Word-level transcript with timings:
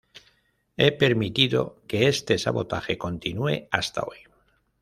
He 0.77 0.89
permitido 0.93 1.83
que 1.87 2.07
este 2.07 2.39
sabotaje 2.39 2.97
continúe 2.97 3.67
hasta 3.69 4.01
hoy. 4.01 4.17